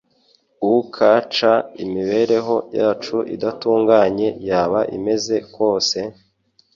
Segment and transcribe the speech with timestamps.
[0.73, 0.97] Ukc
[1.85, 5.97] imibereho yacu idatunganye yaba imeze kose,